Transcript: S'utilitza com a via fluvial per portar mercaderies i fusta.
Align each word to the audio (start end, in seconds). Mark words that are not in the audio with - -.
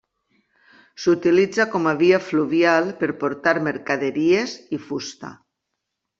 S'utilitza 1.03 1.67
com 1.75 1.85
a 1.91 1.93
via 1.99 2.21
fluvial 2.29 2.89
per 3.03 3.11
portar 3.25 3.55
mercaderies 3.69 4.57
i 4.79 4.83
fusta. 4.89 5.33